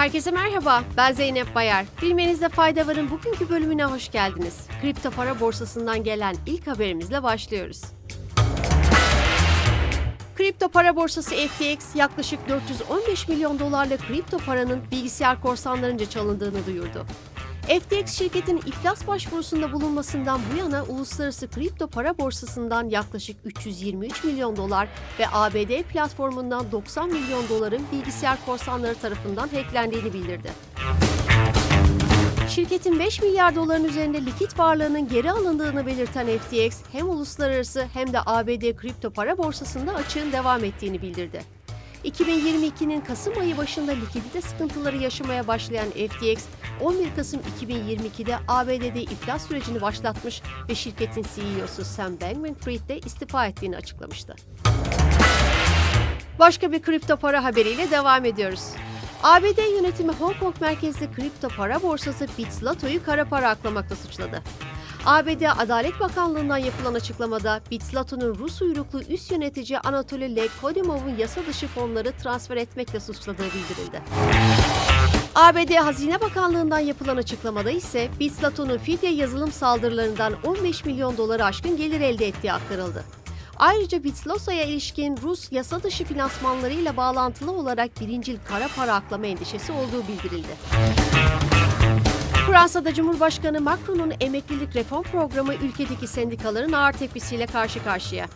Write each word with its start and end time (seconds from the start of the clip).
Herkese 0.00 0.30
merhaba, 0.30 0.84
ben 0.96 1.12
Zeynep 1.12 1.54
Bayar. 1.54 1.86
Bilmenizde 2.02 2.48
fayda 2.48 2.86
varın 2.86 3.10
bugünkü 3.10 3.48
bölümüne 3.48 3.84
hoş 3.84 4.10
geldiniz. 4.10 4.66
Kripto 4.82 5.10
para 5.10 5.40
borsasından 5.40 6.04
gelen 6.04 6.36
ilk 6.46 6.66
haberimizle 6.66 7.22
başlıyoruz. 7.22 7.82
Kripto 10.36 10.68
para 10.68 10.96
borsası 10.96 11.34
FTX 11.34 11.96
yaklaşık 11.96 12.48
415 12.48 13.28
milyon 13.28 13.58
dolarla 13.58 13.96
kripto 13.96 14.38
paranın 14.38 14.80
bilgisayar 14.90 15.42
korsanlarınca 15.42 16.10
çalındığını 16.10 16.66
duyurdu. 16.66 17.06
FTX 17.78 18.18
şirketin 18.18 18.56
iflas 18.56 19.06
başvurusunda 19.06 19.72
bulunmasından 19.72 20.40
bu 20.52 20.58
yana 20.58 20.84
uluslararası 20.84 21.50
kripto 21.50 21.86
para 21.86 22.18
borsasından 22.18 22.88
yaklaşık 22.88 23.36
323 23.44 24.24
milyon 24.24 24.56
dolar 24.56 24.88
ve 25.18 25.24
ABD 25.32 25.82
platformundan 25.82 26.72
90 26.72 27.08
milyon 27.08 27.48
doların 27.48 27.82
bilgisayar 27.92 28.38
korsanları 28.46 28.94
tarafından 28.94 29.48
hacklendiğini 29.48 30.12
bildirdi. 30.12 30.50
Şirketin 32.48 32.98
5 32.98 33.22
milyar 33.22 33.54
doların 33.54 33.84
üzerinde 33.84 34.26
likit 34.26 34.58
varlığının 34.58 35.08
geri 35.08 35.30
alındığını 35.32 35.86
belirten 35.86 36.26
FTX, 36.26 36.80
hem 36.92 37.10
uluslararası 37.10 37.86
hem 37.92 38.12
de 38.12 38.18
ABD 38.26 38.76
kripto 38.76 39.10
para 39.10 39.38
borsasında 39.38 39.94
açığın 39.94 40.32
devam 40.32 40.64
ettiğini 40.64 41.02
bildirdi. 41.02 41.59
2022'nin 42.04 43.00
Kasım 43.00 43.38
ayı 43.40 43.56
başında 43.56 43.92
likidite 43.92 44.40
sıkıntıları 44.40 44.96
yaşamaya 44.96 45.46
başlayan 45.46 45.90
FTX, 45.90 46.44
11 46.80 47.14
Kasım 47.16 47.40
2022'de 47.60 48.38
ABD'de 48.48 49.02
iflas 49.02 49.48
sürecini 49.48 49.80
başlatmış 49.80 50.42
ve 50.68 50.74
şirketin 50.74 51.26
CEO'su 51.34 51.84
Sam 51.84 52.12
Bankman-Fried 52.14 52.88
de 52.88 52.98
istifa 52.98 53.46
ettiğini 53.46 53.76
açıklamıştı. 53.76 54.36
Başka 56.38 56.72
bir 56.72 56.82
kripto 56.82 57.16
para 57.16 57.44
haberiyle 57.44 57.90
devam 57.90 58.24
ediyoruz. 58.24 58.62
ABD 59.22 59.74
yönetimi 59.76 60.12
Hong 60.12 60.38
Kong 60.38 60.54
merkezli 60.60 61.12
kripto 61.12 61.48
para 61.48 61.82
borsası 61.82 62.26
Bitslato'yu 62.38 63.04
kara 63.04 63.24
para 63.24 63.48
aklamakla 63.48 63.96
suçladı. 63.96 64.42
ABD 65.06 65.42
Adalet 65.58 66.00
Bakanlığı'ndan 66.00 66.56
yapılan 66.56 66.94
açıklamada 66.94 67.60
Bitslato'nun 67.70 68.34
Rus 68.38 68.62
uyruklu 68.62 69.02
üst 69.02 69.30
yönetici 69.30 69.78
Anatoly 69.78 70.36
Lekodimov'un 70.36 71.16
yasa 71.18 71.46
dışı 71.46 71.66
fonları 71.66 72.12
transfer 72.12 72.56
etmekle 72.56 73.00
suçladığı 73.00 73.44
bildirildi. 73.44 74.02
ABD 75.34 75.74
Hazine 75.74 76.20
Bakanlığı'ndan 76.20 76.78
yapılan 76.78 77.16
açıklamada 77.16 77.70
ise 77.70 78.08
Bitslato'nun 78.20 78.78
fidye 78.78 79.12
yazılım 79.12 79.52
saldırılarından 79.52 80.34
15 80.44 80.84
milyon 80.84 81.16
doları 81.16 81.44
aşkın 81.44 81.76
gelir 81.76 82.00
elde 82.00 82.28
ettiği 82.28 82.52
aktarıldı. 82.52 83.04
Ayrıca 83.56 84.04
Bitslosa'ya 84.04 84.64
ilişkin 84.64 85.16
Rus 85.16 85.52
yasa 85.52 85.82
dışı 85.82 86.04
finansmanlarıyla 86.04 86.96
bağlantılı 86.96 87.52
olarak 87.52 88.00
birincil 88.00 88.36
kara 88.48 88.68
para 88.76 88.94
aklama 88.94 89.26
endişesi 89.26 89.72
olduğu 89.72 90.08
bildirildi. 90.08 90.56
Fransa'da 92.50 92.94
Cumhurbaşkanı 92.94 93.60
Macron'un 93.60 94.12
emeklilik 94.20 94.76
reform 94.76 95.02
programı 95.02 95.54
ülkedeki 95.54 96.06
sendikaların 96.06 96.72
ağır 96.72 96.92
tepkisiyle 96.92 97.46
karşı 97.46 97.84
karşıya. 97.84 98.26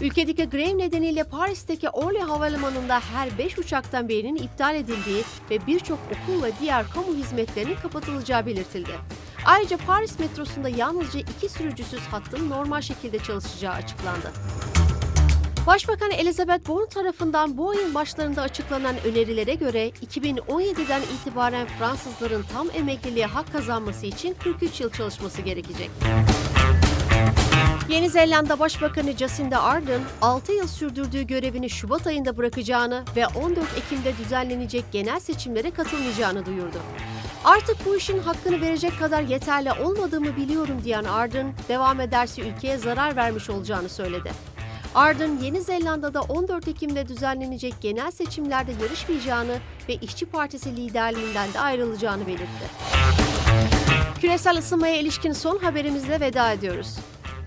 Ülkedeki 0.00 0.44
grev 0.44 0.78
nedeniyle 0.78 1.24
Paris'teki 1.24 1.88
Orly 1.88 2.18
Havalimanı'nda 2.18 3.00
her 3.00 3.38
5 3.38 3.58
uçaktan 3.58 4.08
birinin 4.08 4.36
iptal 4.36 4.74
edildiği 4.76 5.24
ve 5.50 5.66
birçok 5.66 5.98
okul 6.06 6.42
ve 6.42 6.52
diğer 6.60 6.90
kamu 6.90 7.14
hizmetlerinin 7.14 7.76
kapatılacağı 7.76 8.46
belirtildi. 8.46 8.92
Ayrıca 9.44 9.76
Paris 9.86 10.18
metrosunda 10.18 10.68
yalnızca 10.68 11.20
iki 11.20 11.48
sürücüsüz 11.48 12.00
hattın 12.00 12.50
normal 12.50 12.80
şekilde 12.80 13.18
çalışacağı 13.18 13.72
açıklandı. 13.74 14.32
Başbakan 15.66 16.10
Elizabeth 16.10 16.66
Warren 16.66 16.88
tarafından 16.88 17.56
bu 17.56 17.70
ayın 17.70 17.94
başlarında 17.94 18.42
açıklanan 18.42 18.94
önerilere 19.04 19.54
göre 19.54 19.88
2017'den 19.88 21.02
itibaren 21.02 21.66
Fransızların 21.78 22.44
tam 22.52 22.68
emekliliğe 22.74 23.26
hak 23.26 23.52
kazanması 23.52 24.06
için 24.06 24.36
43 24.44 24.80
yıl 24.80 24.90
çalışması 24.90 25.42
gerekecek. 25.42 25.90
Yeni 27.88 28.10
Zelanda 28.10 28.58
Başbakanı 28.58 29.12
Jacinda 29.12 29.62
Ardern, 29.62 30.00
6 30.22 30.52
yıl 30.52 30.66
sürdürdüğü 30.66 31.22
görevini 31.22 31.70
Şubat 31.70 32.06
ayında 32.06 32.36
bırakacağını 32.36 33.04
ve 33.16 33.26
14 33.26 33.58
Ekim'de 33.76 34.16
düzenlenecek 34.16 34.84
genel 34.92 35.20
seçimlere 35.20 35.70
katılmayacağını 35.70 36.46
duyurdu. 36.46 36.78
Artık 37.44 37.86
bu 37.86 37.96
işin 37.96 38.18
hakkını 38.18 38.60
verecek 38.60 38.98
kadar 38.98 39.22
yeterli 39.22 39.72
olmadığımı 39.72 40.36
biliyorum 40.36 40.80
diyen 40.84 41.04
Ardern, 41.04 41.46
devam 41.68 42.00
ederse 42.00 42.42
ülkeye 42.42 42.78
zarar 42.78 43.16
vermiş 43.16 43.50
olacağını 43.50 43.88
söyledi. 43.88 44.32
Ardern, 44.94 45.38
Yeni 45.42 45.62
Zelanda'da 45.62 46.20
14 46.20 46.68
Ekim'de 46.68 47.08
düzenlenecek 47.08 47.74
genel 47.80 48.10
seçimlerde 48.10 48.72
yarışmayacağını 48.82 49.58
ve 49.88 49.94
İşçi 49.94 50.26
Partisi 50.26 50.76
liderliğinden 50.76 51.52
de 51.52 51.60
ayrılacağını 51.60 52.26
belirtti. 52.26 52.64
Küresel 54.20 54.58
ısınmaya 54.58 54.96
ilişkin 54.96 55.32
son 55.32 55.58
haberimizle 55.58 56.20
veda 56.20 56.52
ediyoruz. 56.52 56.96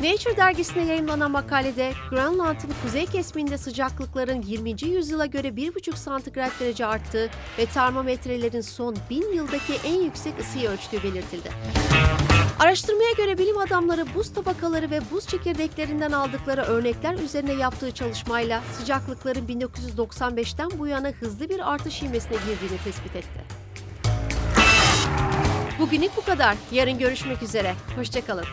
Nature 0.00 0.36
dergisine 0.36 0.84
yayımlanan 0.84 1.30
makalede 1.30 1.92
Grönland'ın 2.10 2.74
kuzey 2.82 3.06
kesiminde 3.06 3.58
sıcaklıkların 3.58 4.42
20. 4.42 4.84
yüzyıla 4.84 5.26
göre 5.26 5.48
1,5 5.48 5.96
santigrat 5.96 6.52
derece 6.60 6.86
arttığı 6.86 7.30
ve 7.58 7.66
termometrelerin 7.66 8.60
son 8.60 8.96
1000 9.10 9.32
yıldaki 9.32 9.72
en 9.84 10.02
yüksek 10.02 10.40
ısıyı 10.40 10.68
ölçtüğü 10.68 11.02
belirtildi. 11.02 11.50
Araştırmaya 12.60 13.12
göre 13.12 13.38
bilim 13.38 13.58
adamları 13.58 14.04
buz 14.14 14.32
tabakaları 14.32 14.90
ve 14.90 15.00
buz 15.10 15.26
çekirdeklerinden 15.26 16.12
aldıkları 16.12 16.62
örnekler 16.62 17.14
üzerine 17.14 17.52
yaptığı 17.52 17.90
çalışmayla 17.90 18.62
sıcaklıkların 18.78 19.46
1995'ten 19.46 20.70
bu 20.78 20.86
yana 20.86 21.08
hızlı 21.08 21.48
bir 21.48 21.72
artış 21.72 22.02
ivmesine 22.02 22.36
girdiğini 22.36 22.78
tespit 22.84 23.16
etti. 23.16 23.40
Bugünlük 25.78 26.16
bu 26.16 26.24
kadar. 26.24 26.56
Yarın 26.72 26.98
görüşmek 26.98 27.42
üzere. 27.42 27.74
Hoşçakalın. 27.96 28.44